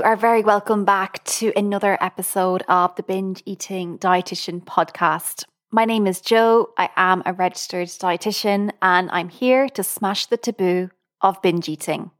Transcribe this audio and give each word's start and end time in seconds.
You 0.00 0.06
are 0.06 0.16
very 0.16 0.42
welcome 0.42 0.86
back 0.86 1.22
to 1.24 1.52
another 1.54 1.98
episode 2.00 2.62
of 2.68 2.96
the 2.96 3.02
Binge 3.02 3.42
Eating 3.44 3.98
Dietitian 3.98 4.64
podcast. 4.64 5.44
My 5.70 5.84
name 5.84 6.06
is 6.06 6.22
Jo. 6.22 6.70
I 6.78 6.88
am 6.96 7.22
a 7.26 7.34
registered 7.34 7.88
dietitian 7.88 8.70
and 8.80 9.10
I'm 9.10 9.28
here 9.28 9.68
to 9.68 9.82
smash 9.82 10.24
the 10.24 10.38
taboo 10.38 10.88
of 11.20 11.42
binge 11.42 11.68
eating. 11.68 12.12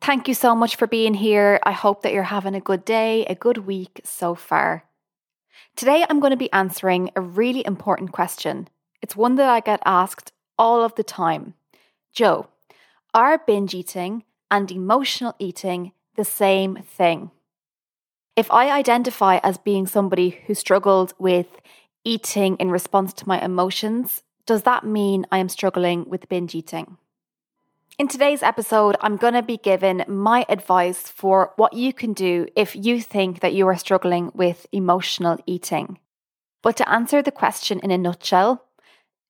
Thank 0.00 0.26
you 0.26 0.34
so 0.34 0.56
much 0.56 0.74
for 0.74 0.88
being 0.88 1.14
here. 1.14 1.60
I 1.62 1.70
hope 1.70 2.02
that 2.02 2.12
you're 2.12 2.24
having 2.24 2.56
a 2.56 2.60
good 2.60 2.84
day, 2.84 3.24
a 3.26 3.36
good 3.36 3.58
week 3.58 4.00
so 4.02 4.34
far. 4.34 4.86
Today, 5.76 6.04
I'm 6.10 6.18
going 6.18 6.32
to 6.32 6.36
be 6.36 6.52
answering 6.52 7.12
a 7.14 7.20
really 7.20 7.64
important 7.64 8.10
question. 8.10 8.66
It's 9.00 9.14
one 9.14 9.36
that 9.36 9.48
I 9.48 9.60
get 9.60 9.80
asked 9.86 10.32
all 10.58 10.82
of 10.82 10.96
the 10.96 11.04
time. 11.04 11.54
Jo, 12.12 12.48
are 13.14 13.38
binge 13.38 13.74
eating 13.74 14.24
and 14.50 14.72
emotional 14.72 15.36
eating 15.38 15.92
the 16.20 16.24
same 16.26 16.76
thing? 16.76 17.30
If 18.36 18.52
I 18.52 18.70
identify 18.70 19.38
as 19.38 19.56
being 19.56 19.86
somebody 19.86 20.28
who 20.46 20.54
struggled 20.54 21.14
with 21.18 21.46
eating 22.04 22.56
in 22.56 22.70
response 22.70 23.14
to 23.14 23.28
my 23.28 23.42
emotions, 23.42 24.22
does 24.44 24.64
that 24.64 24.84
mean 24.84 25.24
I 25.32 25.38
am 25.38 25.48
struggling 25.48 26.04
with 26.10 26.28
binge 26.28 26.54
eating? 26.54 26.98
In 27.98 28.06
today's 28.06 28.42
episode, 28.42 28.96
I'm 29.00 29.16
going 29.16 29.32
to 29.32 29.42
be 29.42 29.56
giving 29.56 30.04
my 30.08 30.44
advice 30.50 31.08
for 31.08 31.54
what 31.56 31.72
you 31.72 31.94
can 31.94 32.12
do 32.12 32.46
if 32.54 32.76
you 32.76 33.00
think 33.00 33.40
that 33.40 33.54
you 33.54 33.66
are 33.66 33.78
struggling 33.78 34.30
with 34.34 34.66
emotional 34.72 35.38
eating. 35.46 35.98
But 36.60 36.76
to 36.76 36.88
answer 36.98 37.22
the 37.22 37.32
question 37.32 37.80
in 37.80 37.90
a 37.90 37.96
nutshell, 37.96 38.62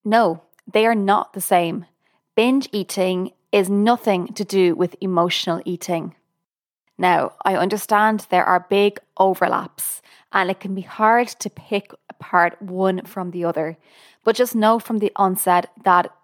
no, 0.05 0.43
they 0.67 0.87
are 0.87 0.97
not 0.97 1.35
the 1.35 1.41
same. 1.41 1.87
Binge 2.35 2.69
eating 2.73 3.31
is 3.53 3.71
nothing 3.71 4.35
to 4.35 4.45
do 4.45 4.75
with 4.75 4.97
emotional 5.01 5.63
eating. 5.65 6.17
Now, 7.01 7.33
I 7.47 7.57
understand 7.57 8.27
there 8.29 8.45
are 8.45 8.67
big 8.69 9.01
overlaps 9.17 10.03
and 10.33 10.51
it 10.51 10.61
can 10.61 10.75
be 10.75 10.83
hard 10.83 11.29
to 11.29 11.49
pick 11.49 11.93
apart 12.11 12.61
one 12.61 13.07
from 13.07 13.31
the 13.31 13.43
other, 13.43 13.79
but 14.23 14.37
just 14.37 14.55
know 14.55 14.79
from 14.79 14.99
the 14.99 15.11
onset 15.17 15.71
that 15.83 16.15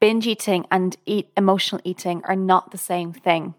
binge 0.00 0.26
eating 0.26 0.64
and 0.70 0.96
eat, 1.04 1.28
emotional 1.36 1.82
eating 1.84 2.22
are 2.24 2.36
not 2.36 2.70
the 2.70 2.78
same 2.78 3.12
thing. 3.12 3.52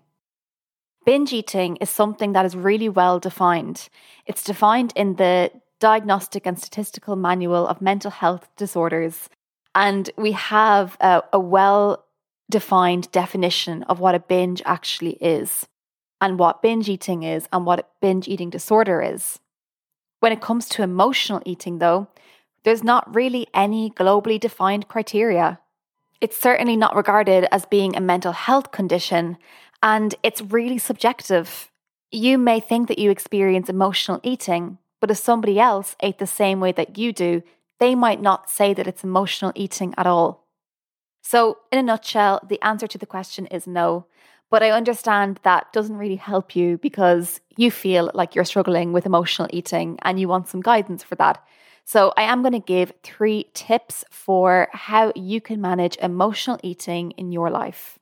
Binge 1.06 1.34
eating 1.34 1.76
is 1.76 1.92
something 1.92 2.34
that 2.34 2.48
is 2.48 2.56
really 2.56 2.90
well 2.90 3.20
defined. 3.20 3.88
It's 4.26 4.44
defined 4.44 4.92
in 4.96 5.18
the 5.18 5.52
Diagnostic 5.80 6.48
and 6.48 6.58
Statistical 6.58 7.16
Manual 7.16 7.68
of 7.68 7.80
Mental 7.80 8.10
Health 8.10 8.50
Disorders, 8.58 9.30
and 9.76 10.10
we 10.18 10.32
have 10.32 10.98
a, 11.00 11.22
a 11.32 11.40
well 11.40 12.06
defined 12.50 13.12
definition 13.12 13.84
of 13.84 14.00
what 14.00 14.16
a 14.16 14.20
binge 14.20 14.64
actually 14.66 15.14
is, 15.22 15.68
and 16.22 16.40
what 16.40 16.62
binge 16.62 16.90
eating 16.90 17.24
is, 17.24 17.48
and 17.52 17.66
what 17.66 17.90
binge 18.02 18.28
eating 18.28 18.50
disorder 18.50 19.02
is. 19.02 19.40
When 20.20 20.32
it 20.32 20.42
comes 20.42 20.68
to 20.70 20.84
emotional 20.84 21.42
eating, 21.46 21.80
though, 21.80 22.08
there's 22.64 22.84
not 22.84 23.14
really 23.14 23.48
any 23.54 23.92
globally 23.92 24.40
defined 24.40 24.88
criteria. 24.88 25.60
It's 26.22 26.38
certainly 26.38 26.76
not 26.76 26.96
regarded 26.96 27.48
as 27.52 27.66
being 27.66 27.96
a 27.96 28.02
mental 28.02 28.32
health 28.32 28.72
condition, 28.72 29.38
and 29.84 30.16
it's 30.24 30.42
really 30.42 30.78
subjective. 30.78 31.70
You 32.12 32.38
may 32.38 32.60
think 32.60 32.88
that 32.88 32.98
you 32.98 33.12
experience 33.12 33.70
emotional 33.70 34.20
eating, 34.24 34.80
but 35.00 35.12
if 35.12 35.18
somebody 35.18 35.60
else 35.60 35.96
ate 36.00 36.18
the 36.18 36.26
same 36.26 36.60
way 36.60 36.72
that 36.72 36.98
you 36.98 37.14
do, 37.14 37.44
they 37.80 37.94
might 37.94 38.22
not 38.22 38.50
say 38.50 38.74
that 38.74 38.88
it's 38.88 39.04
emotional 39.04 39.52
eating 39.54 39.94
at 39.98 40.08
all. 40.08 40.48
So, 41.22 41.58
in 41.72 41.80
a 41.80 41.84
nutshell, 41.84 42.40
the 42.48 42.62
answer 42.64 42.88
to 42.88 42.98
the 42.98 43.06
question 43.06 43.48
is 43.48 43.68
no. 43.68 44.06
But 44.50 44.64
I 44.64 44.72
understand 44.72 45.40
that 45.44 45.74
doesn't 45.74 45.98
really 45.98 46.16
help 46.16 46.56
you 46.56 46.78
because 46.78 47.42
you 47.58 47.72
feel 47.72 48.12
like 48.14 48.36
you're 48.36 48.46
struggling 48.46 48.94
with 48.94 49.06
emotional 49.06 49.48
eating 49.52 49.98
and 50.04 50.20
you 50.20 50.28
want 50.28 50.48
some 50.48 50.62
guidance 50.62 51.04
for 51.04 51.16
that. 51.16 51.44
So, 51.88 52.14
I 52.18 52.24
am 52.24 52.42
going 52.42 52.54
to 52.54 52.60
give 52.60 52.94
three 53.04 53.52
tips 53.54 54.04
for 54.10 54.70
how 54.72 55.14
you 55.16 55.40
can 55.40 55.62
manage 55.62 55.98
emotional 55.98 56.60
eating 56.64 57.12
in 57.12 57.32
your 57.32 57.52
life. 57.52 58.00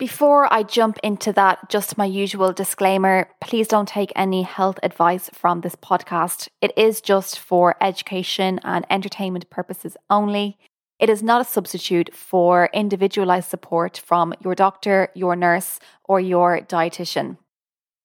Before 0.00 0.50
I 0.50 0.62
jump 0.62 0.98
into 1.02 1.30
that, 1.34 1.68
just 1.68 1.98
my 1.98 2.06
usual 2.06 2.54
disclaimer 2.54 3.28
please 3.42 3.68
don't 3.68 3.86
take 3.86 4.10
any 4.16 4.40
health 4.44 4.78
advice 4.82 5.28
from 5.34 5.60
this 5.60 5.76
podcast. 5.76 6.48
It 6.62 6.72
is 6.74 7.02
just 7.02 7.38
for 7.38 7.76
education 7.82 8.60
and 8.64 8.86
entertainment 8.88 9.50
purposes 9.50 9.98
only. 10.08 10.56
It 11.00 11.08
is 11.08 11.22
not 11.22 11.40
a 11.40 11.44
substitute 11.44 12.14
for 12.14 12.68
individualized 12.74 13.48
support 13.48 14.02
from 14.04 14.34
your 14.44 14.54
doctor, 14.54 15.08
your 15.14 15.34
nurse, 15.34 15.80
or 16.04 16.20
your 16.20 16.60
dietitian. 16.60 17.38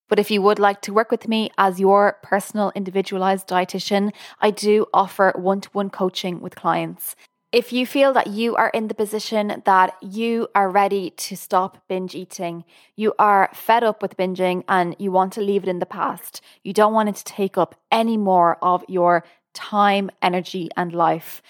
But 0.08 0.18
if 0.18 0.32
you 0.32 0.42
would 0.42 0.60
like 0.60 0.82
to 0.84 0.94
work 0.94 1.12
with 1.12 1.28
me 1.28 1.50
as 1.58 1.78
your 1.78 2.18
personal 2.24 2.72
individualized 2.74 3.50
dietitian, 3.50 4.14
I 4.40 4.50
do 4.52 4.86
offer 4.94 5.34
one 5.36 5.60
to 5.60 5.70
one 5.74 5.90
coaching 5.90 6.40
with 6.40 6.56
clients. 6.56 7.18
If 7.52 7.74
you 7.74 7.86
feel 7.86 8.14
that 8.14 8.28
you 8.28 8.56
are 8.56 8.70
in 8.70 8.88
the 8.88 8.94
position 8.94 9.62
that 9.66 9.96
you 10.02 10.48
are 10.56 10.70
ready 10.70 11.10
to 11.10 11.36
stop 11.36 11.84
binge 11.90 12.16
eating, 12.16 12.64
you 12.96 13.14
are 13.20 13.50
fed 13.54 13.84
up 13.84 14.02
with 14.02 14.16
binging 14.16 14.64
and 14.70 14.96
you 15.00 15.12
want 15.12 15.34
to 15.34 15.42
leave 15.42 15.64
it 15.64 15.70
in 15.70 15.80
the 15.80 15.86
past, 15.86 16.42
you 16.64 16.72
don't 16.72 16.94
want 16.94 17.10
it 17.10 17.16
to 17.16 17.24
take 17.26 17.58
up 17.58 17.76
any 17.92 18.16
more 18.16 18.58
of 18.62 18.86
your 18.88 19.26
time, 19.54 20.12
energy, 20.22 20.70
and 20.78 20.94
life, 20.94 21.42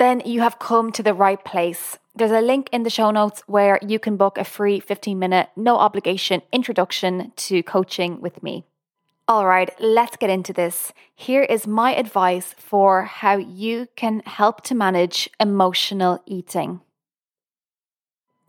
then 0.00 0.22
you 0.24 0.40
have 0.40 0.58
come 0.58 0.90
to 0.90 1.02
the 1.02 1.12
right 1.12 1.44
place. 1.44 1.98
There's 2.14 2.30
a 2.30 2.40
link 2.40 2.70
in 2.72 2.84
the 2.84 2.96
show 2.98 3.10
notes 3.10 3.42
where 3.46 3.78
you 3.86 3.98
can 3.98 4.16
book 4.16 4.38
a 4.38 4.44
free 4.44 4.80
15 4.80 5.18
minute, 5.18 5.50
no 5.56 5.76
obligation 5.76 6.40
introduction 6.52 7.32
to 7.36 7.62
coaching 7.62 8.18
with 8.22 8.42
me. 8.42 8.64
All 9.28 9.46
right, 9.46 9.70
let's 9.78 10.16
get 10.16 10.30
into 10.30 10.54
this. 10.54 10.94
Here 11.14 11.42
is 11.42 11.66
my 11.66 11.94
advice 11.94 12.54
for 12.58 13.02
how 13.02 13.36
you 13.36 13.88
can 13.94 14.22
help 14.24 14.62
to 14.62 14.74
manage 14.74 15.28
emotional 15.38 16.22
eating. 16.24 16.80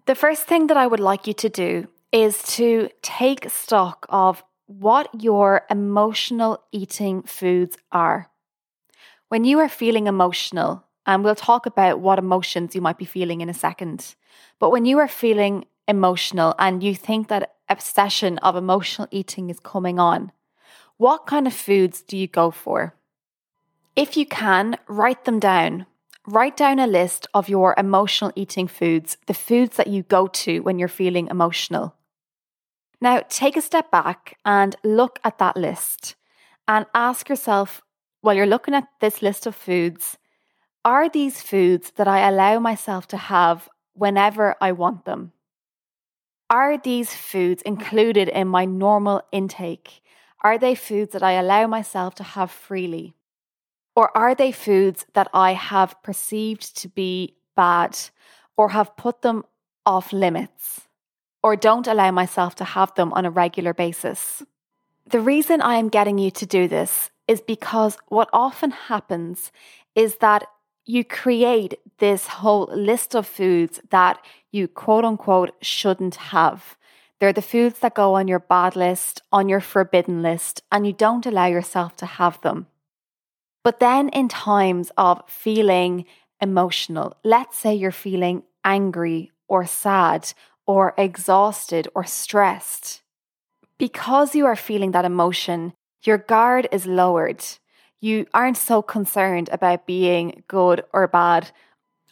The 0.05 0.15
first 0.15 0.43
thing 0.43 0.67
that 0.67 0.77
I 0.77 0.87
would 0.87 1.01
like 1.01 1.27
you 1.27 1.33
to 1.33 1.49
do 1.49 1.87
is 2.13 2.41
to 2.55 2.89
take 3.01 3.49
stock 3.49 4.05
of 4.07 4.41
what 4.67 5.21
your 5.21 5.63
emotional 5.69 6.63
eating 6.71 7.23
foods 7.23 7.77
are. 7.91 8.29
When 9.27 9.43
you 9.43 9.59
are 9.59 9.69
feeling 9.69 10.07
emotional, 10.07 10.85
and 11.05 11.23
we'll 11.23 11.35
talk 11.35 11.65
about 11.65 11.99
what 11.99 12.19
emotions 12.19 12.75
you 12.75 12.81
might 12.81 12.97
be 12.97 13.05
feeling 13.05 13.41
in 13.41 13.49
a 13.49 13.53
second. 13.53 14.15
But 14.59 14.71
when 14.71 14.85
you 14.85 14.99
are 14.99 15.07
feeling 15.07 15.65
emotional 15.87 16.55
and 16.59 16.83
you 16.83 16.95
think 16.95 17.27
that 17.27 17.55
obsession 17.69 18.37
of 18.39 18.55
emotional 18.55 19.07
eating 19.11 19.49
is 19.49 19.59
coming 19.59 19.99
on, 19.99 20.31
what 20.97 21.25
kind 21.25 21.47
of 21.47 21.53
foods 21.53 22.01
do 22.01 22.15
you 22.15 22.27
go 22.27 22.51
for? 22.51 22.95
If 23.95 24.15
you 24.15 24.25
can, 24.25 24.77
write 24.87 25.25
them 25.25 25.39
down. 25.39 25.85
Write 26.27 26.55
down 26.55 26.77
a 26.77 26.85
list 26.85 27.27
of 27.33 27.49
your 27.49 27.73
emotional 27.77 28.31
eating 28.35 28.67
foods, 28.67 29.17
the 29.25 29.33
foods 29.33 29.77
that 29.77 29.87
you 29.87 30.03
go 30.03 30.27
to 30.27 30.59
when 30.59 30.77
you're 30.77 30.87
feeling 30.87 31.27
emotional. 31.27 31.95
Now, 33.01 33.23
take 33.27 33.57
a 33.57 33.61
step 33.61 33.89
back 33.89 34.37
and 34.45 34.75
look 34.83 35.19
at 35.23 35.39
that 35.39 35.57
list 35.57 36.15
and 36.67 36.85
ask 36.93 37.27
yourself 37.27 37.81
while 38.21 38.35
you're 38.35 38.45
looking 38.45 38.75
at 38.75 38.87
this 38.99 39.23
list 39.23 39.47
of 39.47 39.55
foods, 39.55 40.17
are 40.83 41.09
these 41.09 41.41
foods 41.41 41.91
that 41.95 42.07
I 42.07 42.27
allow 42.27 42.59
myself 42.59 43.07
to 43.07 43.17
have 43.17 43.69
whenever 43.93 44.55
I 44.61 44.71
want 44.71 45.05
them? 45.05 45.31
Are 46.49 46.77
these 46.77 47.13
foods 47.13 47.61
included 47.61 48.27
in 48.27 48.47
my 48.47 48.65
normal 48.65 49.21
intake? 49.31 50.01
Are 50.41 50.57
they 50.57 50.75
foods 50.75 51.13
that 51.13 51.23
I 51.23 51.33
allow 51.33 51.67
myself 51.67 52.15
to 52.15 52.23
have 52.23 52.51
freely? 52.51 53.13
Or 53.95 54.15
are 54.17 54.33
they 54.33 54.51
foods 54.51 55.05
that 55.13 55.29
I 55.33 55.53
have 55.53 56.01
perceived 56.01 56.75
to 56.77 56.87
be 56.87 57.35
bad 57.55 57.97
or 58.57 58.69
have 58.69 58.97
put 58.97 59.21
them 59.21 59.43
off 59.85 60.11
limits 60.11 60.81
or 61.43 61.55
don't 61.55 61.87
allow 61.87 62.11
myself 62.11 62.55
to 62.55 62.63
have 62.63 62.93
them 62.95 63.13
on 63.13 63.25
a 63.25 63.31
regular 63.31 63.73
basis? 63.73 64.43
The 65.05 65.19
reason 65.19 65.61
I 65.61 65.75
am 65.75 65.89
getting 65.89 66.17
you 66.17 66.31
to 66.31 66.45
do 66.45 66.67
this 66.67 67.11
is 67.27 67.41
because 67.41 67.97
what 68.07 68.29
often 68.33 68.71
happens 68.71 69.51
is 69.95 70.17
that 70.17 70.43
you 70.85 71.03
create 71.03 71.75
this 71.99 72.27
whole 72.27 72.69
list 72.73 73.15
of 73.15 73.27
foods 73.27 73.79
that 73.89 74.23
you 74.51 74.67
quote 74.67 75.05
unquote 75.05 75.51
shouldn't 75.61 76.15
have. 76.15 76.75
They're 77.19 77.33
the 77.33 77.41
foods 77.41 77.79
that 77.79 77.95
go 77.95 78.15
on 78.15 78.27
your 78.27 78.39
bad 78.39 78.75
list, 78.75 79.21
on 79.31 79.47
your 79.47 79.61
forbidden 79.61 80.21
list, 80.21 80.63
and 80.71 80.87
you 80.87 80.93
don't 80.93 81.25
allow 81.25 81.45
yourself 81.45 81.95
to 81.97 82.05
have 82.05 82.41
them. 82.41 82.67
But 83.63 83.79
then, 83.79 84.09
in 84.09 84.27
times 84.27 84.91
of 84.97 85.21
feeling 85.27 86.05
emotional, 86.41 87.15
let's 87.23 87.57
say 87.59 87.75
you're 87.75 87.91
feeling 87.91 88.43
angry 88.65 89.31
or 89.47 89.67
sad 89.67 90.33
or 90.65 90.95
exhausted 90.97 91.87
or 91.93 92.03
stressed, 92.05 93.03
because 93.77 94.33
you 94.33 94.47
are 94.47 94.55
feeling 94.55 94.91
that 94.91 95.05
emotion, 95.05 95.73
your 96.03 96.17
guard 96.17 96.67
is 96.71 96.87
lowered 96.87 97.43
you 98.01 98.25
aren't 98.33 98.57
so 98.57 98.81
concerned 98.81 99.47
about 99.51 99.85
being 99.85 100.43
good 100.47 100.83
or 100.91 101.07
bad. 101.07 101.51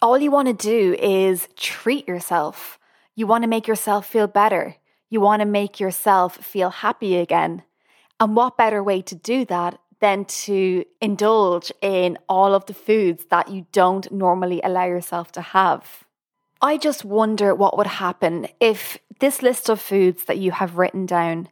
All 0.01 0.17
you 0.17 0.31
want 0.31 0.47
to 0.47 0.53
do 0.53 0.95
is 0.99 1.49
treat 1.55 2.07
yourself. 2.07 2.79
You 3.15 3.25
want 3.27 3.43
to 3.43 3.49
make 3.49 3.67
yourself 3.67 4.05
feel 4.05 4.27
better. 4.27 4.75
You 5.09 5.19
want 5.19 5.41
to 5.41 5.47
make 5.47 5.79
yourself 5.79 6.37
feel 6.37 6.69
happy 6.69 7.17
again. 7.17 7.63
And 8.19 8.35
what 8.35 8.55
better 8.55 8.83
way 8.83 9.01
to 9.01 9.15
do 9.15 9.45
that 9.45 9.79
than 9.99 10.25
to 10.25 10.85
indulge 11.01 11.71
in 11.81 12.17
all 12.29 12.53
of 12.53 12.67
the 12.67 12.73
foods 12.73 13.25
that 13.31 13.49
you 13.49 13.65
don't 13.71 14.09
normally 14.11 14.61
allow 14.61 14.85
yourself 14.85 15.31
to 15.33 15.41
have? 15.41 16.05
I 16.61 16.77
just 16.77 17.03
wonder 17.03 17.55
what 17.55 17.77
would 17.77 17.87
happen 17.87 18.47
if 18.59 18.99
this 19.19 19.41
list 19.41 19.69
of 19.69 19.81
foods 19.81 20.25
that 20.25 20.37
you 20.37 20.51
have 20.51 20.77
written 20.77 21.05
down, 21.05 21.49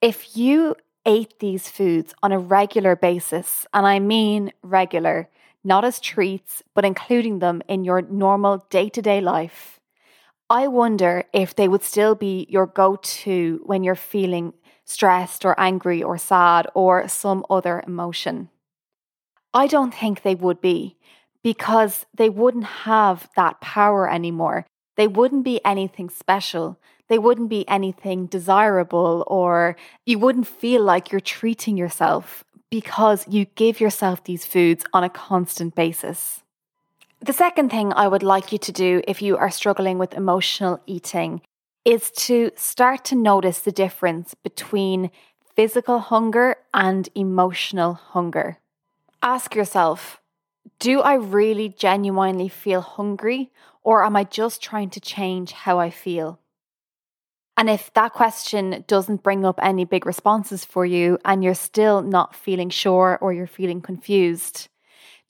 if 0.00 0.36
you 0.36 0.76
ate 1.10 1.40
these 1.40 1.68
foods 1.68 2.14
on 2.22 2.30
a 2.30 2.38
regular 2.38 2.94
basis, 2.94 3.66
and 3.74 3.84
I 3.84 3.98
mean 3.98 4.52
regular, 4.62 5.28
not 5.64 5.84
as 5.84 5.98
treats, 5.98 6.62
but 6.74 6.84
including 6.84 7.40
them 7.40 7.62
in 7.66 7.84
your 7.84 8.02
normal 8.02 8.64
day 8.70 8.88
to 8.90 9.02
day 9.02 9.20
life, 9.20 9.80
I 10.48 10.68
wonder 10.68 11.24
if 11.32 11.54
they 11.54 11.68
would 11.68 11.82
still 11.82 12.14
be 12.14 12.46
your 12.48 12.66
go 12.66 12.96
to 12.96 13.60
when 13.64 13.82
you're 13.82 13.94
feeling 14.14 14.54
stressed 14.84 15.44
or 15.44 15.58
angry 15.58 16.00
or 16.02 16.16
sad 16.16 16.68
or 16.74 17.08
some 17.08 17.44
other 17.50 17.82
emotion. 17.86 18.48
I 19.52 19.66
don't 19.66 19.94
think 19.94 20.22
they 20.22 20.36
would 20.36 20.60
be 20.60 20.96
because 21.42 22.06
they 22.14 22.28
wouldn't 22.28 22.86
have 22.86 23.28
that 23.34 23.60
power 23.60 24.08
anymore. 24.08 24.66
They 24.96 25.08
wouldn't 25.08 25.44
be 25.44 25.60
anything 25.64 26.08
special. 26.08 26.78
They 27.10 27.18
wouldn't 27.18 27.48
be 27.48 27.68
anything 27.68 28.26
desirable, 28.26 29.24
or 29.26 29.76
you 30.06 30.20
wouldn't 30.20 30.46
feel 30.46 30.82
like 30.82 31.10
you're 31.10 31.20
treating 31.20 31.76
yourself 31.76 32.44
because 32.70 33.26
you 33.26 33.46
give 33.56 33.80
yourself 33.80 34.22
these 34.22 34.46
foods 34.46 34.84
on 34.92 35.02
a 35.02 35.10
constant 35.10 35.74
basis. 35.74 36.44
The 37.20 37.32
second 37.32 37.70
thing 37.70 37.92
I 37.92 38.06
would 38.06 38.22
like 38.22 38.52
you 38.52 38.58
to 38.58 38.70
do 38.70 39.02
if 39.08 39.20
you 39.20 39.36
are 39.36 39.50
struggling 39.50 39.98
with 39.98 40.14
emotional 40.14 40.80
eating 40.86 41.42
is 41.84 42.12
to 42.12 42.52
start 42.54 43.04
to 43.06 43.16
notice 43.16 43.60
the 43.60 43.72
difference 43.72 44.34
between 44.34 45.10
physical 45.56 45.98
hunger 45.98 46.56
and 46.72 47.08
emotional 47.16 47.94
hunger. 47.94 48.58
Ask 49.20 49.56
yourself, 49.56 50.20
do 50.78 51.00
I 51.00 51.14
really 51.14 51.68
genuinely 51.68 52.48
feel 52.48 52.82
hungry 52.82 53.50
or 53.82 54.04
am 54.04 54.14
I 54.14 54.22
just 54.22 54.62
trying 54.62 54.90
to 54.90 55.00
change 55.00 55.52
how 55.52 55.80
I 55.80 55.90
feel? 55.90 56.39
And 57.60 57.68
if 57.68 57.92
that 57.92 58.14
question 58.14 58.84
doesn't 58.86 59.22
bring 59.22 59.44
up 59.44 59.58
any 59.62 59.84
big 59.84 60.06
responses 60.06 60.64
for 60.64 60.86
you 60.86 61.18
and 61.26 61.44
you're 61.44 61.52
still 61.52 62.00
not 62.00 62.34
feeling 62.34 62.70
sure 62.70 63.18
or 63.20 63.34
you're 63.34 63.46
feeling 63.46 63.82
confused, 63.82 64.68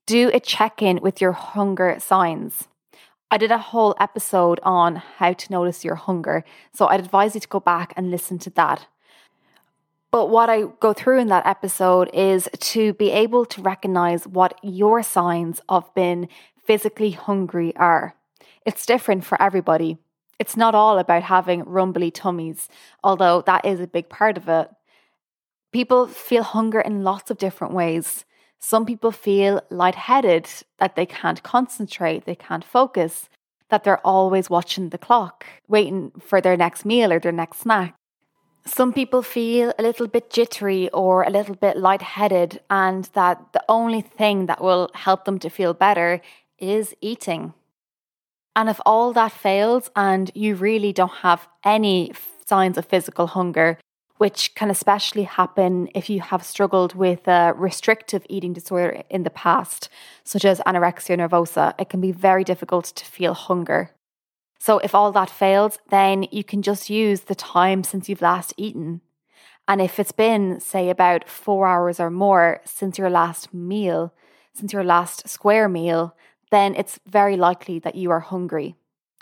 do 0.07 0.31
a 0.33 0.39
check 0.39 0.81
in 0.81 1.01
with 1.03 1.21
your 1.21 1.33
hunger 1.33 1.97
signs. 1.99 2.69
I 3.33 3.37
did 3.37 3.51
a 3.51 3.59
whole 3.59 3.97
episode 3.99 4.61
on 4.63 4.95
how 5.19 5.33
to 5.33 5.51
notice 5.51 5.85
your 5.85 5.97
hunger, 5.97 6.45
so 6.73 6.87
I'd 6.87 7.01
advise 7.01 7.35
you 7.35 7.41
to 7.41 7.49
go 7.49 7.59
back 7.59 7.93
and 7.97 8.13
listen 8.13 8.39
to 8.41 8.51
that. 8.51 8.87
But 10.13 10.31
what 10.31 10.49
I 10.49 10.67
go 10.79 10.93
through 10.93 11.19
in 11.19 11.27
that 11.31 11.47
episode 11.47 12.11
is 12.15 12.49
to 12.61 12.93
be 12.93 13.11
able 13.11 13.45
to 13.47 13.61
recognize 13.61 14.29
what 14.29 14.57
your 14.63 15.03
signs 15.03 15.61
of 15.69 15.93
being 15.97 16.29
physically 16.65 17.11
hungry 17.11 17.75
are. 17.75 18.15
It's 18.65 18.87
different 18.87 19.25
for 19.25 19.43
everybody. 19.43 19.99
It's 20.41 20.57
not 20.57 20.75
all 20.75 20.99
about 20.99 21.23
having 21.25 21.65
rumbly 21.65 22.11
tummies, 22.11 22.69
although 23.05 23.43
that 23.43 23.67
is 23.67 23.79
a 23.79 23.87
big 23.87 24.09
part 24.09 24.39
of 24.39 24.49
it. 24.49 24.71
People 25.71 26.07
feel 26.07 26.43
hunger 26.43 26.81
in 26.81 27.05
lots 27.05 27.31
of 27.31 27.37
different 27.37 27.75
ways. 27.75 28.25
Some 28.59 28.87
people 28.87 29.13
feel 29.13 29.61
lightheaded, 29.69 30.49
that 30.79 30.97
they 30.97 31.05
can't 31.05 31.43
concentrate, 31.43 32.25
they 32.25 32.35
can't 32.35 32.65
focus, 32.65 33.29
that 33.69 33.85
they're 33.85 34.05
always 34.05 34.49
watching 34.49 34.89
the 34.89 34.99
clock, 34.99 35.45
waiting 35.69 36.11
for 36.19 36.41
their 36.41 36.57
next 36.57 36.87
meal 36.87 37.13
or 37.13 37.21
their 37.21 37.33
next 37.33 37.59
snack. 37.59 37.95
Some 38.65 38.95
people 38.95 39.23
feel 39.23 39.75
a 39.79 39.83
little 39.83 40.07
bit 40.07 40.31
jittery 40.31 40.89
or 40.91 41.23
a 41.23 41.31
little 41.31 41.55
bit 41.55 41.77
lightheaded, 41.77 42.61
and 42.71 43.05
that 43.13 43.53
the 43.53 43.65
only 43.69 44.01
thing 44.01 44.47
that 44.47 44.63
will 44.63 44.91
help 44.95 45.27
them 45.27 45.39
to 45.41 45.51
feel 45.51 45.75
better 45.75 46.23
is 46.59 46.95
eating. 47.03 47.53
And 48.61 48.69
if 48.69 48.79
all 48.85 49.15
that 49.15 49.33
fails 49.33 49.91
and 49.97 50.31
you 50.35 50.55
really 50.55 50.93
don't 50.93 51.23
have 51.23 51.49
any 51.65 52.13
signs 52.45 52.77
of 52.77 52.85
physical 52.85 53.29
hunger, 53.29 53.79
which 54.19 54.55
can 54.55 54.69
especially 54.69 55.23
happen 55.23 55.89
if 55.95 56.11
you 56.11 56.21
have 56.21 56.45
struggled 56.45 56.95
with 56.95 57.27
a 57.27 57.55
restrictive 57.57 58.27
eating 58.29 58.53
disorder 58.53 59.03
in 59.09 59.23
the 59.23 59.31
past, 59.31 59.89
such 60.25 60.45
as 60.45 60.61
anorexia 60.67 61.17
nervosa, 61.17 61.73
it 61.79 61.89
can 61.89 62.03
be 62.03 62.13
very 62.13 62.45
difficult 62.45 62.85
to 62.85 63.07
feel 63.07 63.33
hunger. 63.33 63.93
So, 64.59 64.77
if 64.81 64.95
all 64.95 65.11
that 65.13 65.31
fails, 65.31 65.79
then 65.89 66.27
you 66.31 66.45
can 66.45 66.61
just 66.61 66.91
use 66.91 67.23
the 67.23 67.35
time 67.35 67.83
since 67.83 68.11
you've 68.11 68.21
last 68.21 68.53
eaten. 68.59 69.01
And 69.69 69.81
if 69.81 69.99
it's 69.99 70.13
been, 70.13 70.61
say, 70.61 70.91
about 70.91 71.27
four 71.27 71.67
hours 71.67 71.99
or 71.99 72.11
more 72.11 72.61
since 72.67 72.99
your 72.99 73.09
last 73.09 73.55
meal, 73.55 74.13
since 74.53 74.75
your 74.75 74.85
last 74.85 75.31
square 75.31 75.67
meal, 75.67 76.15
then 76.51 76.75
it's 76.75 76.99
very 77.07 77.37
likely 77.37 77.79
that 77.79 77.95
you 77.95 78.11
are 78.11 78.21
hungry 78.21 78.77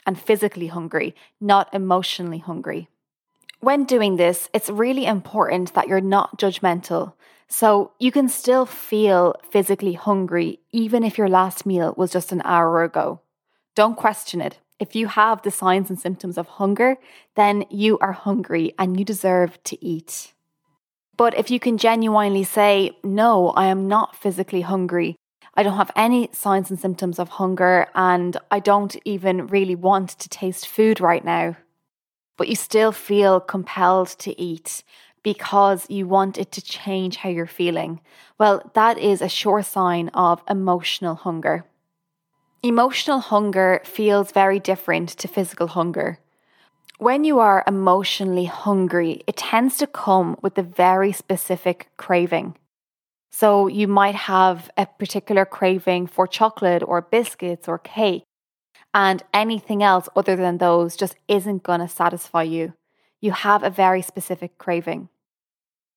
and 0.06 0.18
physically 0.18 0.68
hungry, 0.68 1.14
not 1.40 1.72
emotionally 1.74 2.38
hungry. 2.38 2.88
When 3.60 3.84
doing 3.84 4.16
this, 4.16 4.48
it's 4.52 4.70
really 4.70 5.04
important 5.04 5.74
that 5.74 5.88
you're 5.88 6.00
not 6.00 6.38
judgmental. 6.38 7.14
So 7.48 7.92
you 7.98 8.12
can 8.12 8.28
still 8.28 8.66
feel 8.66 9.34
physically 9.50 9.94
hungry 9.94 10.60
even 10.70 11.02
if 11.02 11.18
your 11.18 11.28
last 11.28 11.66
meal 11.66 11.94
was 11.96 12.12
just 12.12 12.30
an 12.32 12.42
hour 12.44 12.84
ago. 12.84 13.20
Don't 13.74 13.96
question 13.96 14.40
it. 14.40 14.58
If 14.78 14.94
you 14.94 15.08
have 15.08 15.42
the 15.42 15.50
signs 15.50 15.90
and 15.90 15.98
symptoms 15.98 16.38
of 16.38 16.46
hunger, 16.46 16.96
then 17.34 17.64
you 17.68 17.98
are 17.98 18.12
hungry 18.12 18.74
and 18.78 18.98
you 18.98 19.04
deserve 19.04 19.62
to 19.64 19.84
eat. 19.84 20.34
But 21.16 21.36
if 21.36 21.50
you 21.50 21.58
can 21.58 21.78
genuinely 21.78 22.44
say, 22.44 22.96
No, 23.02 23.50
I 23.50 23.66
am 23.66 23.88
not 23.88 24.14
physically 24.14 24.60
hungry, 24.60 25.16
I 25.58 25.64
don't 25.64 25.76
have 25.76 25.90
any 25.96 26.30
signs 26.32 26.70
and 26.70 26.78
symptoms 26.78 27.18
of 27.18 27.30
hunger, 27.30 27.88
and 27.96 28.36
I 28.48 28.60
don't 28.60 28.96
even 29.04 29.48
really 29.48 29.74
want 29.74 30.10
to 30.10 30.28
taste 30.28 30.68
food 30.68 31.00
right 31.00 31.24
now. 31.24 31.56
But 32.36 32.46
you 32.46 32.54
still 32.54 32.92
feel 32.92 33.40
compelled 33.40 34.10
to 34.20 34.40
eat 34.40 34.84
because 35.24 35.90
you 35.90 36.06
want 36.06 36.38
it 36.38 36.52
to 36.52 36.62
change 36.62 37.16
how 37.16 37.28
you're 37.28 37.48
feeling. 37.48 38.00
Well, 38.38 38.70
that 38.74 38.98
is 38.98 39.20
a 39.20 39.28
sure 39.28 39.64
sign 39.64 40.10
of 40.10 40.44
emotional 40.48 41.16
hunger. 41.16 41.64
Emotional 42.62 43.18
hunger 43.18 43.80
feels 43.82 44.30
very 44.30 44.60
different 44.60 45.08
to 45.08 45.26
physical 45.26 45.66
hunger. 45.66 46.20
When 46.98 47.24
you 47.24 47.40
are 47.40 47.64
emotionally 47.66 48.44
hungry, 48.44 49.24
it 49.26 49.36
tends 49.36 49.76
to 49.78 49.88
come 49.88 50.36
with 50.40 50.56
a 50.56 50.62
very 50.62 51.10
specific 51.10 51.88
craving. 51.96 52.54
So 53.30 53.66
you 53.66 53.86
might 53.86 54.14
have 54.14 54.70
a 54.76 54.86
particular 54.86 55.44
craving 55.44 56.06
for 56.06 56.26
chocolate 56.26 56.82
or 56.82 57.02
biscuits 57.02 57.68
or 57.68 57.78
cake, 57.78 58.24
and 58.94 59.22
anything 59.32 59.82
else 59.82 60.08
other 60.16 60.34
than 60.36 60.58
those 60.58 60.96
just 60.96 61.16
isn't 61.28 61.62
going 61.62 61.80
to 61.80 61.88
satisfy 61.88 62.42
you. 62.42 62.74
You 63.20 63.32
have 63.32 63.62
a 63.62 63.70
very 63.70 64.02
specific 64.02 64.58
craving. 64.58 65.08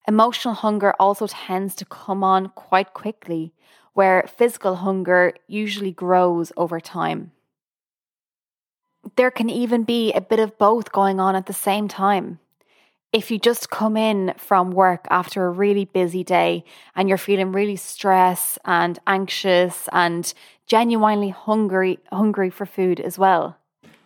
Emotional 0.08 0.56
hunger 0.56 0.94
also 1.00 1.28
tends 1.28 1.76
to 1.76 1.86
come 1.86 2.24
on 2.24 2.50
quite 2.50 2.94
quickly, 2.94 3.54
where 3.94 4.28
physical 4.28 4.76
hunger 4.78 5.34
usually 5.48 5.92
grows 5.92 6.52
over 6.58 6.80
time. 6.80 7.32
There 9.16 9.32
can 9.32 9.50
even 9.50 9.84
be 9.84 10.12
a 10.14 10.22
bit 10.22 10.40
of 10.40 10.58
both 10.58 10.92
going 10.92 11.20
on 11.20 11.36
at 11.36 11.46
the 11.46 11.54
same 11.54 11.88
time 11.88 12.40
if 13.14 13.30
you 13.30 13.38
just 13.38 13.70
come 13.70 13.98
in 13.98 14.34
from 14.38 14.72
work 14.72 15.06
after 15.10 15.46
a 15.46 15.52
really 15.52 15.86
busy 15.86 16.24
day 16.24 16.64
and 16.96 17.10
you're 17.10 17.18
feeling 17.18 17.52
really 17.52 17.76
stressed 17.76 18.58
and 18.66 19.00
anxious 19.06 19.90
and 19.92 20.34
genuinely 20.66 21.30
hungry 21.30 22.00
hungry 22.12 22.50
for 22.50 22.66
food 22.66 23.00
as 23.00 23.20
well 23.20 23.58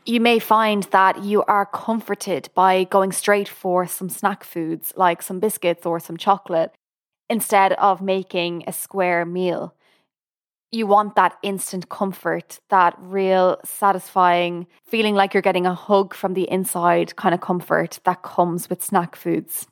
you 0.06 0.20
may 0.20 0.40
find 0.40 0.84
that 0.92 1.24
you 1.24 1.44
are 1.44 1.66
comforted 1.66 2.50
by 2.54 2.84
going 2.86 3.12
straight 3.12 3.48
for 3.48 3.86
some 3.88 4.10
snack 4.10 4.44
foods 4.44 4.94
like 4.96 5.22
some 5.22 5.40
biscuits 5.40 5.86
or 5.86 6.00
some 6.00 6.18
chocolate 6.18 6.74
instead 7.30 7.74
of 7.74 8.02
making 8.02 8.64
a 8.68 8.74
square 8.74 9.26
meal 9.26 9.75
you 10.72 10.88
want 10.88 11.16
that 11.16 11.38
instant 11.44 11.90
comfort, 11.90 12.60
that 12.70 12.96
real 13.00 13.60
satisfying 13.64 14.68
feeling 14.86 15.16
like 15.16 15.34
you're 15.34 15.42
getting 15.42 15.66
a 15.66 15.74
hug 15.74 16.14
from 16.14 16.34
the 16.34 16.50
inside 16.50 17.16
kind 17.16 17.34
of 17.34 17.42
comfort 17.42 18.00
that 18.04 18.24
comes 18.24 18.70
with 18.70 18.84
snack 18.84 19.16
foods. 19.16 19.68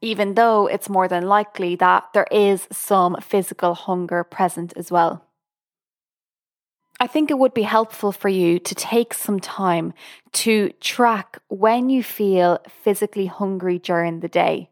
Even 0.00 0.34
though 0.34 0.66
it's 0.66 0.88
more 0.88 1.08
than 1.08 1.26
likely 1.26 1.74
that 1.76 2.04
there 2.12 2.26
is 2.30 2.68
some 2.70 3.16
physical 3.20 3.74
hunger 3.74 4.22
present 4.24 4.72
as 4.76 4.90
well. 4.90 5.24
I 6.98 7.06
think 7.06 7.30
it 7.30 7.38
would 7.38 7.52
be 7.52 7.62
helpful 7.62 8.12
for 8.12 8.28
you 8.28 8.58
to 8.58 8.74
take 8.74 9.12
some 9.12 9.38
time 9.38 9.92
to 10.32 10.70
track 10.80 11.38
when 11.48 11.90
you 11.90 12.02
feel 12.02 12.58
physically 12.68 13.26
hungry 13.26 13.78
during 13.78 14.20
the 14.20 14.28
day. 14.28 14.70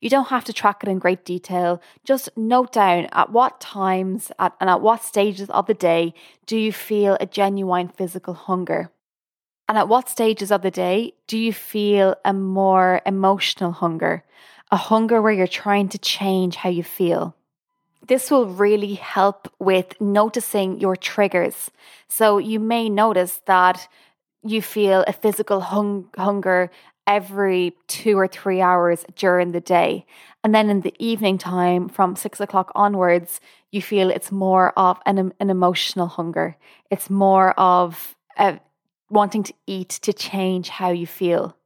You 0.00 0.10
don't 0.10 0.28
have 0.28 0.44
to 0.44 0.52
track 0.52 0.82
it 0.82 0.88
in 0.88 0.98
great 0.98 1.24
detail. 1.24 1.80
Just 2.04 2.28
note 2.36 2.72
down 2.72 3.08
at 3.12 3.32
what 3.32 3.60
times 3.60 4.30
at, 4.38 4.54
and 4.60 4.68
at 4.68 4.82
what 4.82 5.02
stages 5.02 5.48
of 5.50 5.66
the 5.66 5.74
day 5.74 6.14
do 6.44 6.56
you 6.56 6.72
feel 6.72 7.16
a 7.20 7.26
genuine 7.26 7.88
physical 7.88 8.34
hunger. 8.34 8.90
And 9.68 9.76
at 9.78 9.88
what 9.88 10.08
stages 10.08 10.52
of 10.52 10.62
the 10.62 10.70
day 10.70 11.14
do 11.26 11.38
you 11.38 11.52
feel 11.52 12.14
a 12.24 12.32
more 12.32 13.00
emotional 13.04 13.72
hunger? 13.72 14.22
A 14.70 14.76
hunger 14.76 15.20
where 15.22 15.32
you're 15.32 15.46
trying 15.46 15.88
to 15.90 15.98
change 15.98 16.56
how 16.56 16.68
you 16.68 16.84
feel? 16.84 17.34
This 18.06 18.30
will 18.30 18.46
really 18.46 18.94
help 18.94 19.52
with 19.58 20.00
noticing 20.00 20.78
your 20.78 20.94
triggers. 20.94 21.70
So 22.08 22.38
you 22.38 22.60
may 22.60 22.88
notice 22.88 23.40
that 23.46 23.88
you 24.48 24.62
feel 24.62 25.04
a 25.06 25.12
physical 25.12 25.60
hung- 25.60 26.08
hunger 26.16 26.70
every 27.06 27.76
two 27.86 28.18
or 28.18 28.26
three 28.26 28.60
hours 28.60 29.04
during 29.14 29.52
the 29.52 29.60
day. 29.60 30.04
And 30.42 30.54
then 30.54 30.70
in 30.70 30.80
the 30.80 30.94
evening 30.98 31.38
time, 31.38 31.88
from 31.88 32.16
six 32.16 32.40
o'clock 32.40 32.72
onwards, 32.74 33.40
you 33.70 33.80
feel 33.82 34.10
it's 34.10 34.32
more 34.32 34.72
of 34.78 34.98
an, 35.06 35.32
an 35.38 35.50
emotional 35.50 36.08
hunger. 36.08 36.56
It's 36.90 37.10
more 37.10 37.52
of 37.58 38.16
a, 38.38 38.60
wanting 39.10 39.44
to 39.44 39.54
eat 39.66 39.88
to 39.88 40.12
change 40.12 40.68
how 40.68 40.90
you 40.90 41.06
feel. 41.06 41.56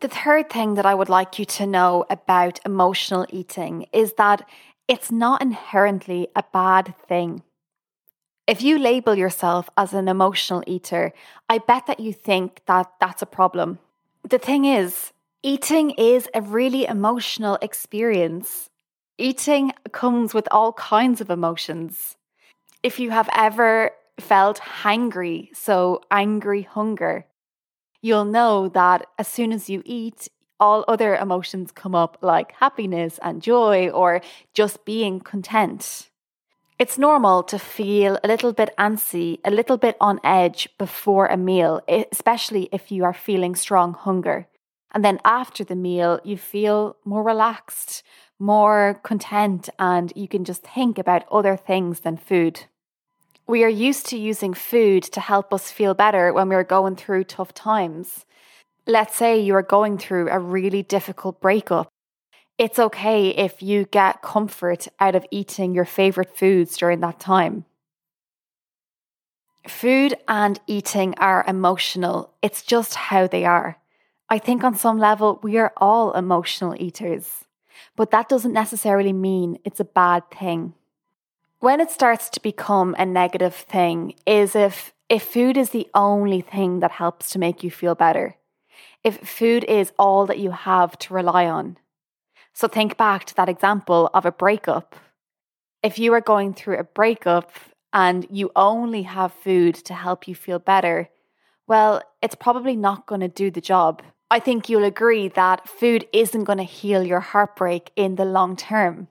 The 0.00 0.08
third 0.08 0.50
thing 0.50 0.74
that 0.74 0.86
I 0.86 0.94
would 0.94 1.08
like 1.08 1.38
you 1.38 1.44
to 1.44 1.66
know 1.66 2.04
about 2.10 2.58
emotional 2.66 3.26
eating 3.30 3.86
is 3.92 4.14
that 4.14 4.48
it's 4.88 5.12
not 5.12 5.40
inherently 5.40 6.28
a 6.34 6.42
bad 6.52 6.94
thing. 7.08 7.42
If 8.46 8.60
you 8.62 8.78
label 8.78 9.14
yourself 9.14 9.70
as 9.74 9.94
an 9.94 10.06
emotional 10.06 10.62
eater, 10.66 11.14
I 11.48 11.58
bet 11.58 11.86
that 11.86 11.98
you 11.98 12.12
think 12.12 12.60
that 12.66 12.92
that's 13.00 13.22
a 13.22 13.26
problem. 13.26 13.78
The 14.28 14.38
thing 14.38 14.66
is, 14.66 15.12
eating 15.42 15.92
is 15.92 16.28
a 16.34 16.42
really 16.42 16.84
emotional 16.84 17.56
experience. 17.62 18.68
Eating 19.16 19.72
comes 19.92 20.34
with 20.34 20.46
all 20.50 20.74
kinds 20.74 21.22
of 21.22 21.30
emotions. 21.30 22.16
If 22.82 23.00
you 23.00 23.10
have 23.12 23.30
ever 23.34 23.92
felt 24.20 24.58
hangry, 24.58 25.48
so 25.56 26.02
angry 26.10 26.62
hunger, 26.62 27.24
you'll 28.02 28.26
know 28.26 28.68
that 28.68 29.06
as 29.18 29.26
soon 29.26 29.52
as 29.52 29.70
you 29.70 29.82
eat, 29.86 30.28
all 30.60 30.84
other 30.86 31.16
emotions 31.16 31.72
come 31.72 31.94
up 31.94 32.18
like 32.20 32.52
happiness 32.52 33.18
and 33.22 33.40
joy 33.40 33.88
or 33.88 34.20
just 34.52 34.84
being 34.84 35.18
content. 35.18 36.10
It's 36.76 36.98
normal 36.98 37.44
to 37.44 37.58
feel 37.58 38.18
a 38.24 38.26
little 38.26 38.52
bit 38.52 38.74
antsy, 38.76 39.38
a 39.44 39.50
little 39.50 39.76
bit 39.76 39.96
on 40.00 40.18
edge 40.24 40.68
before 40.76 41.26
a 41.26 41.36
meal, 41.36 41.80
especially 41.88 42.68
if 42.72 42.90
you 42.90 43.04
are 43.04 43.14
feeling 43.14 43.54
strong 43.54 43.94
hunger. 43.94 44.48
And 44.90 45.04
then 45.04 45.20
after 45.24 45.62
the 45.62 45.76
meal, 45.76 46.20
you 46.24 46.36
feel 46.36 46.96
more 47.04 47.22
relaxed, 47.22 48.02
more 48.40 49.00
content, 49.04 49.68
and 49.78 50.12
you 50.16 50.26
can 50.26 50.44
just 50.44 50.64
think 50.64 50.98
about 50.98 51.28
other 51.30 51.56
things 51.56 52.00
than 52.00 52.16
food. 52.16 52.64
We 53.46 53.62
are 53.62 53.68
used 53.68 54.06
to 54.06 54.18
using 54.18 54.52
food 54.52 55.04
to 55.04 55.20
help 55.20 55.54
us 55.54 55.70
feel 55.70 55.94
better 55.94 56.32
when 56.32 56.48
we're 56.48 56.64
going 56.64 56.96
through 56.96 57.24
tough 57.24 57.54
times. 57.54 58.24
Let's 58.84 59.14
say 59.14 59.38
you 59.38 59.54
are 59.54 59.62
going 59.62 59.96
through 59.98 60.28
a 60.28 60.40
really 60.40 60.82
difficult 60.82 61.40
breakup. 61.40 61.88
It's 62.56 62.78
okay 62.78 63.30
if 63.30 63.62
you 63.62 63.84
get 63.84 64.22
comfort 64.22 64.86
out 65.00 65.16
of 65.16 65.26
eating 65.32 65.74
your 65.74 65.84
favorite 65.84 66.36
foods 66.36 66.76
during 66.76 67.00
that 67.00 67.18
time. 67.18 67.64
Food 69.66 70.14
and 70.28 70.60
eating 70.68 71.14
are 71.18 71.44
emotional, 71.48 72.32
it's 72.42 72.62
just 72.62 72.94
how 72.94 73.26
they 73.26 73.44
are. 73.44 73.78
I 74.28 74.38
think 74.38 74.62
on 74.62 74.76
some 74.76 74.98
level, 74.98 75.40
we 75.42 75.58
are 75.58 75.72
all 75.78 76.12
emotional 76.12 76.76
eaters, 76.78 77.44
but 77.96 78.10
that 78.12 78.28
doesn't 78.28 78.52
necessarily 78.52 79.12
mean 79.12 79.58
it's 79.64 79.80
a 79.80 79.84
bad 79.84 80.30
thing. 80.30 80.74
When 81.58 81.80
it 81.80 81.90
starts 81.90 82.28
to 82.30 82.42
become 82.42 82.94
a 82.98 83.06
negative 83.06 83.54
thing 83.54 84.14
is 84.26 84.54
if 84.54 84.92
if 85.08 85.22
food 85.22 85.56
is 85.56 85.70
the 85.70 85.88
only 85.94 86.40
thing 86.40 86.80
that 86.80 86.92
helps 86.92 87.30
to 87.30 87.38
make 87.38 87.62
you 87.62 87.70
feel 87.70 87.94
better. 87.94 88.36
If 89.02 89.18
food 89.18 89.64
is 89.64 89.92
all 89.98 90.24
that 90.26 90.38
you 90.38 90.50
have 90.50 90.98
to 91.00 91.14
rely 91.14 91.46
on. 91.46 91.78
So 92.54 92.68
think 92.68 92.96
back 92.96 93.24
to 93.26 93.34
that 93.36 93.48
example 93.48 94.10
of 94.14 94.24
a 94.24 94.32
breakup. 94.32 94.96
If 95.82 95.98
you 95.98 96.14
are 96.14 96.20
going 96.20 96.54
through 96.54 96.78
a 96.78 96.84
breakup 96.84 97.50
and 97.92 98.26
you 98.30 98.50
only 98.56 99.02
have 99.02 99.32
food 99.32 99.74
to 99.86 99.94
help 99.94 100.26
you 100.26 100.34
feel 100.34 100.58
better, 100.58 101.08
well, 101.66 102.02
it's 102.22 102.34
probably 102.34 102.76
not 102.76 103.06
going 103.06 103.20
to 103.20 103.28
do 103.28 103.50
the 103.50 103.60
job. 103.60 104.02
I 104.30 104.38
think 104.38 104.68
you'll 104.68 104.84
agree 104.84 105.28
that 105.28 105.68
food 105.68 106.06
isn't 106.12 106.44
going 106.44 106.58
to 106.58 106.64
heal 106.64 107.02
your 107.02 107.20
heartbreak 107.20 107.90
in 107.96 108.16
the 108.16 108.24
long 108.24 108.56
term 108.56 109.08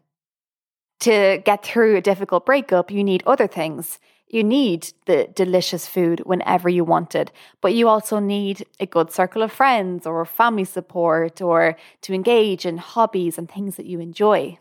to 1.03 1.41
get 1.43 1.63
through 1.63 1.97
a 1.97 2.01
difficult 2.01 2.45
breakup, 2.45 2.89
you 2.89 3.03
need 3.03 3.23
other 3.27 3.47
things. 3.47 3.99
You 4.33 4.43
need 4.43 4.93
the 5.05 5.29
delicious 5.35 5.85
food 5.87 6.21
whenever 6.25 6.67
you 6.67 6.83
want 6.83 7.13
it, 7.13 7.31
but 7.61 7.75
you 7.75 7.87
also 7.87 8.17
need 8.17 8.65
a 8.79 8.87
good 8.87 9.11
circle 9.11 9.43
of 9.43 9.51
friends 9.51 10.07
or 10.07 10.25
family 10.25 10.63
support 10.63 11.39
or 11.39 11.77
to 12.01 12.13
engage 12.15 12.65
in 12.65 12.79
hobbies 12.79 13.37
and 13.37 13.47
things 13.47 13.75
that 13.75 13.85
you 13.85 13.99
enjoy. 13.99 14.57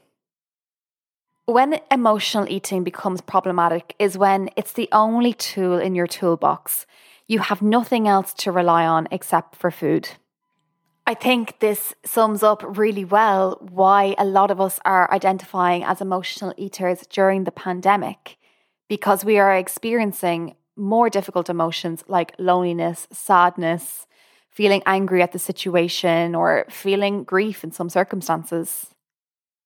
When 1.46 1.80
emotional 1.90 2.46
eating 2.50 2.84
becomes 2.84 3.22
problematic 3.22 3.96
is 3.98 4.18
when 4.18 4.50
it's 4.56 4.74
the 4.74 4.90
only 4.92 5.32
tool 5.32 5.78
in 5.78 5.94
your 5.94 6.06
toolbox. 6.06 6.84
You 7.26 7.38
have 7.38 7.62
nothing 7.62 8.06
else 8.06 8.34
to 8.34 8.52
rely 8.52 8.86
on 8.86 9.08
except 9.10 9.56
for 9.56 9.70
food. 9.70 10.10
I 11.06 11.14
think 11.14 11.60
this 11.60 11.94
sums 12.04 12.42
up 12.42 12.62
really 12.76 13.06
well 13.06 13.56
why 13.72 14.14
a 14.18 14.26
lot 14.26 14.50
of 14.50 14.60
us 14.60 14.78
are 14.84 15.10
identifying 15.10 15.82
as 15.82 16.02
emotional 16.02 16.52
eaters 16.58 17.06
during 17.08 17.44
the 17.44 17.50
pandemic, 17.50 18.36
because 18.92 19.24
we 19.24 19.38
are 19.38 19.56
experiencing 19.56 20.54
more 20.76 21.08
difficult 21.08 21.48
emotions 21.48 22.04
like 22.08 22.34
loneliness, 22.38 23.08
sadness, 23.10 24.06
feeling 24.50 24.82
angry 24.84 25.22
at 25.22 25.32
the 25.32 25.38
situation, 25.38 26.34
or 26.34 26.66
feeling 26.68 27.24
grief 27.24 27.64
in 27.64 27.72
some 27.72 27.88
circumstances. 27.88 28.88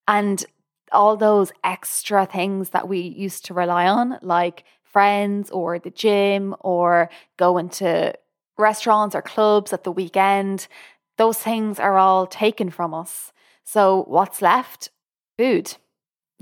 And 0.06 0.46
all 0.92 1.16
those 1.16 1.50
extra 1.64 2.24
things 2.24 2.70
that 2.70 2.86
we 2.86 3.00
used 3.00 3.44
to 3.46 3.52
rely 3.52 3.88
on, 3.88 4.16
like 4.22 4.62
friends 4.84 5.50
or 5.50 5.80
the 5.80 5.90
gym 5.90 6.54
or 6.60 7.10
going 7.36 7.68
to 7.80 8.14
restaurants 8.56 9.16
or 9.16 9.22
clubs 9.22 9.72
at 9.72 9.82
the 9.82 9.90
weekend, 9.90 10.68
those 11.18 11.40
things 11.40 11.80
are 11.80 11.98
all 11.98 12.28
taken 12.28 12.70
from 12.70 12.94
us. 12.94 13.32
So, 13.64 14.04
what's 14.06 14.40
left? 14.40 14.90
Food. 15.36 15.74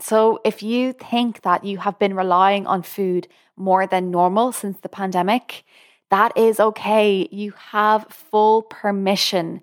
So, 0.00 0.40
if 0.44 0.62
you 0.62 0.92
think 0.92 1.42
that 1.42 1.64
you 1.64 1.78
have 1.78 1.98
been 1.98 2.14
relying 2.14 2.66
on 2.66 2.82
food 2.82 3.28
more 3.56 3.86
than 3.86 4.10
normal 4.10 4.52
since 4.52 4.80
the 4.80 4.88
pandemic, 4.88 5.64
that 6.10 6.36
is 6.36 6.58
okay. 6.58 7.28
You 7.30 7.52
have 7.70 8.06
full 8.10 8.62
permission 8.62 9.60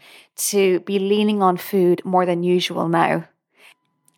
to 0.51 0.79
be 0.81 0.99
leaning 0.99 1.43
on 1.43 1.57
food 1.57 2.01
more 2.05 2.25
than 2.25 2.43
usual 2.43 2.87
now. 2.87 3.27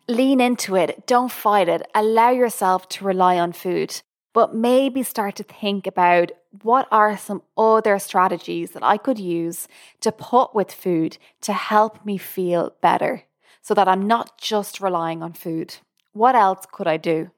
Lean 0.08 0.40
into 0.40 0.76
it, 0.76 1.06
don't 1.06 1.32
fight 1.32 1.68
it, 1.68 1.82
allow 1.94 2.30
yourself 2.30 2.88
to 2.90 3.04
rely 3.04 3.38
on 3.38 3.52
food 3.52 4.02
but 4.34 4.54
maybe 4.54 5.02
start 5.02 5.36
to 5.36 5.44
think 5.44 5.86
about 5.86 6.32
what 6.62 6.86
are 6.90 7.16
some 7.16 7.40
other 7.56 7.98
strategies 7.98 8.72
that 8.72 8.82
I 8.82 8.98
could 8.98 9.18
use 9.18 9.66
to 10.00 10.12
put 10.12 10.54
with 10.54 10.72
food 10.72 11.16
to 11.42 11.52
help 11.54 12.04
me 12.04 12.18
feel 12.18 12.74
better 12.82 13.22
so 13.62 13.72
that 13.72 13.88
I'm 13.88 14.06
not 14.06 14.36
just 14.36 14.80
relying 14.80 15.22
on 15.22 15.32
food. 15.32 15.76
What 16.14 16.34
else 16.34 16.64
could 16.72 16.86
I 16.86 16.96
do? 16.96 17.30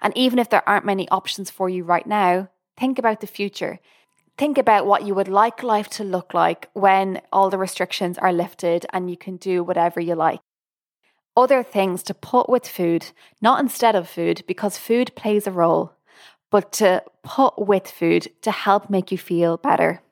And 0.00 0.16
even 0.16 0.38
if 0.38 0.48
there 0.48 0.66
aren't 0.66 0.86
many 0.86 1.06
options 1.10 1.50
for 1.50 1.68
you 1.68 1.84
right 1.84 2.06
now, 2.06 2.48
think 2.78 2.98
about 2.98 3.20
the 3.20 3.26
future. 3.26 3.78
Think 4.38 4.56
about 4.56 4.86
what 4.86 5.04
you 5.04 5.14
would 5.14 5.28
like 5.28 5.62
life 5.62 5.90
to 5.90 6.04
look 6.04 6.32
like 6.32 6.70
when 6.72 7.20
all 7.30 7.50
the 7.50 7.58
restrictions 7.58 8.16
are 8.16 8.32
lifted 8.32 8.86
and 8.94 9.10
you 9.10 9.18
can 9.18 9.36
do 9.36 9.62
whatever 9.62 10.00
you 10.00 10.14
like 10.14 10.40
other 11.36 11.62
things 11.62 12.02
to 12.02 12.12
put 12.12 12.48
with 12.50 12.66
food, 12.66 13.12
not 13.40 13.60
instead 13.60 13.94
of 13.94 14.08
food, 14.08 14.42
because 14.46 14.76
food 14.76 15.12
plays 15.14 15.46
a 15.46 15.52
role 15.52 15.94
but 16.50 16.72
to 16.72 17.02
put 17.22 17.58
with 17.58 17.88
food 17.88 18.28
to 18.42 18.50
help 18.50 18.90
make 18.90 19.12
you 19.12 19.18
feel 19.18 19.56
better. 19.56 20.02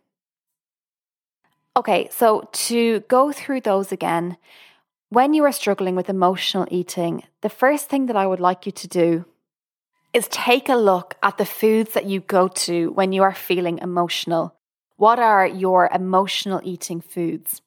Okay, 1.77 2.09
so 2.11 2.49
to 2.53 3.01
go 3.01 3.33
through 3.33 3.61
those 3.61 3.93
again, 3.93 4.37
when 5.11 5.33
you 5.33 5.45
are 5.45 5.53
struggling 5.53 5.97
with 5.97 6.11
emotional 6.11 6.67
eating, 6.71 7.23
the 7.41 7.49
first 7.49 7.89
thing 7.89 8.07
that 8.07 8.17
I 8.17 8.27
would 8.27 8.41
like 8.41 8.67
you 8.67 8.73
to 8.73 8.89
do 8.89 9.25
is 10.13 10.29
take 10.29 10.69
a 10.69 10.75
look 10.75 11.15
at 11.23 11.39
the 11.39 11.47
foods 11.47 11.93
that 11.95 12.07
you 12.07 12.21
go 12.21 12.49
to 12.49 12.91
when 12.93 13.13
you 13.13 13.23
are 13.23 13.35
feeling 13.35 13.79
emotional. 13.79 14.55
What 14.97 15.19
are 15.19 15.47
your 15.47 15.89
emotional 15.95 16.61
eating 16.65 17.01
foods? 17.01 17.63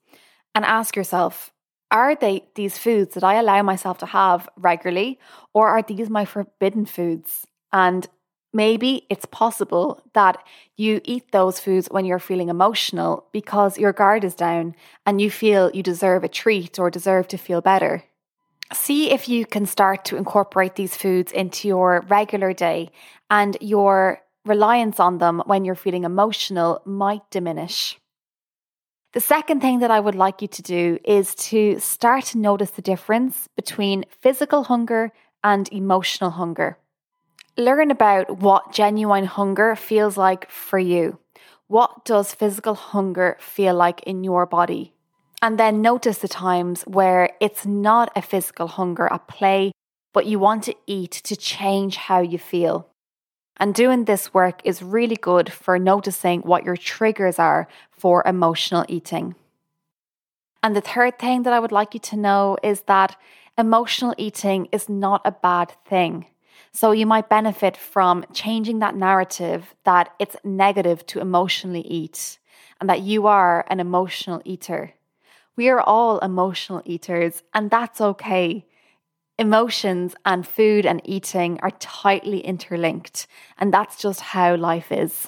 And 0.53 0.65
ask 0.65 0.95
yourself, 0.95 1.51
are 1.89 2.15
they 2.15 2.43
these 2.55 2.77
foods 2.77 3.15
that 3.15 3.23
I 3.23 3.35
allow 3.35 3.61
myself 3.63 3.97
to 3.99 4.05
have 4.05 4.47
regularly, 4.57 5.19
or 5.53 5.69
are 5.69 5.81
these 5.81 6.09
my 6.09 6.25
forbidden 6.25 6.85
foods? 6.85 7.45
And 7.73 8.07
Maybe 8.53 9.05
it's 9.09 9.25
possible 9.25 10.03
that 10.13 10.43
you 10.75 10.99
eat 11.05 11.31
those 11.31 11.59
foods 11.59 11.87
when 11.89 12.03
you're 12.03 12.19
feeling 12.19 12.49
emotional 12.49 13.25
because 13.31 13.77
your 13.77 13.93
guard 13.93 14.23
is 14.23 14.35
down 14.35 14.75
and 15.05 15.21
you 15.21 15.31
feel 15.31 15.71
you 15.73 15.81
deserve 15.81 16.23
a 16.23 16.27
treat 16.27 16.77
or 16.77 16.89
deserve 16.89 17.29
to 17.29 17.37
feel 17.37 17.61
better. 17.61 18.03
See 18.73 19.11
if 19.11 19.29
you 19.29 19.45
can 19.45 19.65
start 19.65 20.03
to 20.05 20.17
incorporate 20.17 20.75
these 20.75 20.95
foods 20.95 21.31
into 21.31 21.67
your 21.67 22.05
regular 22.09 22.53
day 22.53 22.91
and 23.29 23.57
your 23.61 24.21
reliance 24.45 24.99
on 24.99 25.19
them 25.19 25.41
when 25.45 25.63
you're 25.63 25.75
feeling 25.75 26.03
emotional 26.03 26.81
might 26.85 27.29
diminish. 27.29 27.97
The 29.13 29.21
second 29.21 29.61
thing 29.61 29.79
that 29.79 29.91
I 29.91 29.99
would 29.99 30.15
like 30.15 30.41
you 30.41 30.47
to 30.47 30.61
do 30.61 30.97
is 31.03 31.35
to 31.35 31.79
start 31.79 32.25
to 32.27 32.37
notice 32.37 32.71
the 32.71 32.81
difference 32.81 33.49
between 33.55 34.05
physical 34.21 34.63
hunger 34.63 35.11
and 35.43 35.67
emotional 35.71 36.31
hunger. 36.31 36.77
Learn 37.57 37.91
about 37.91 38.39
what 38.39 38.71
genuine 38.71 39.25
hunger 39.25 39.75
feels 39.75 40.15
like 40.15 40.49
for 40.49 40.79
you. 40.79 41.19
What 41.67 42.05
does 42.05 42.33
physical 42.33 42.75
hunger 42.75 43.37
feel 43.39 43.75
like 43.75 44.01
in 44.03 44.23
your 44.23 44.45
body? 44.45 44.93
And 45.41 45.57
then 45.57 45.81
notice 45.81 46.19
the 46.19 46.27
times 46.27 46.83
where 46.83 47.31
it's 47.41 47.65
not 47.65 48.11
a 48.15 48.21
physical 48.21 48.67
hunger 48.67 49.11
at 49.11 49.27
play, 49.27 49.71
but 50.13 50.25
you 50.25 50.39
want 50.39 50.63
to 50.65 50.75
eat 50.87 51.11
to 51.11 51.35
change 51.35 51.95
how 51.97 52.21
you 52.21 52.37
feel. 52.37 52.87
And 53.57 53.75
doing 53.75 54.05
this 54.05 54.33
work 54.33 54.61
is 54.63 54.81
really 54.81 55.15
good 55.15 55.51
for 55.51 55.77
noticing 55.77 56.41
what 56.41 56.63
your 56.63 56.77
triggers 56.77 57.37
are 57.37 57.67
for 57.91 58.23
emotional 58.25 58.85
eating. 58.87 59.35
And 60.63 60.75
the 60.75 60.81
third 60.81 61.19
thing 61.19 61.43
that 61.43 61.53
I 61.53 61.59
would 61.59 61.71
like 61.71 61.93
you 61.93 61.99
to 62.01 62.17
know 62.17 62.57
is 62.63 62.81
that 62.81 63.17
emotional 63.57 64.15
eating 64.17 64.67
is 64.71 64.87
not 64.87 65.21
a 65.25 65.31
bad 65.31 65.73
thing. 65.85 66.27
So 66.73 66.91
you 66.91 67.05
might 67.05 67.29
benefit 67.29 67.75
from 67.75 68.25
changing 68.33 68.79
that 68.79 68.95
narrative 68.95 69.75
that 69.83 70.13
it's 70.19 70.37
negative 70.43 71.05
to 71.07 71.19
emotionally 71.19 71.81
eat 71.81 72.39
and 72.79 72.89
that 72.89 73.01
you 73.01 73.27
are 73.27 73.65
an 73.67 73.79
emotional 73.79 74.41
eater. 74.45 74.93
We 75.55 75.69
are 75.69 75.81
all 75.81 76.19
emotional 76.19 76.81
eaters, 76.85 77.43
and 77.53 77.69
that's 77.69 77.99
okay. 77.99 78.65
Emotions 79.37 80.15
and 80.25 80.47
food 80.47 80.85
and 80.85 81.01
eating 81.03 81.59
are 81.61 81.71
tightly 81.71 82.39
interlinked, 82.39 83.27
and 83.57 83.73
that's 83.73 83.97
just 83.97 84.21
how 84.21 84.55
life 84.55 84.91
is. 84.91 85.27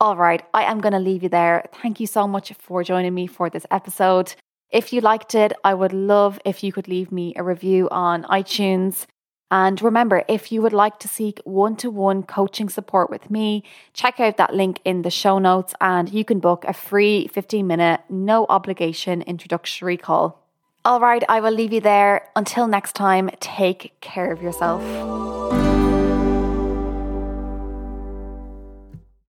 All 0.00 0.16
right, 0.16 0.42
I 0.54 0.64
am 0.64 0.80
going 0.80 0.92
to 0.92 0.98
leave 0.98 1.22
you 1.22 1.28
there. 1.28 1.68
Thank 1.82 1.98
you 1.98 2.06
so 2.06 2.26
much 2.28 2.52
for 2.54 2.84
joining 2.84 3.14
me 3.14 3.26
for 3.26 3.50
this 3.50 3.66
episode. 3.70 4.34
If 4.70 4.92
you 4.92 5.00
liked 5.00 5.34
it, 5.34 5.52
I 5.64 5.74
would 5.74 5.92
love 5.92 6.38
if 6.44 6.62
you 6.62 6.72
could 6.72 6.88
leave 6.88 7.10
me 7.10 7.32
a 7.36 7.42
review 7.42 7.88
on 7.90 8.24
iTunes. 8.24 9.06
And 9.50 9.82
remember, 9.82 10.24
if 10.28 10.52
you 10.52 10.62
would 10.62 10.72
like 10.72 10.98
to 11.00 11.08
seek 11.08 11.40
one 11.44 11.76
to 11.76 11.90
one 11.90 12.22
coaching 12.22 12.68
support 12.68 13.10
with 13.10 13.30
me, 13.30 13.64
check 13.92 14.20
out 14.20 14.36
that 14.36 14.54
link 14.54 14.80
in 14.84 15.02
the 15.02 15.10
show 15.10 15.38
notes 15.38 15.74
and 15.80 16.08
you 16.12 16.24
can 16.24 16.38
book 16.38 16.64
a 16.66 16.72
free 16.72 17.26
15 17.28 17.66
minute, 17.66 18.00
no 18.08 18.46
obligation 18.48 19.22
introductory 19.22 19.96
call. 19.96 20.40
All 20.84 21.00
right, 21.00 21.22
I 21.28 21.40
will 21.40 21.52
leave 21.52 21.72
you 21.72 21.80
there. 21.80 22.28
Until 22.34 22.66
next 22.66 22.94
time, 22.94 23.30
take 23.40 24.00
care 24.00 24.32
of 24.32 24.40
yourself. 24.40 25.39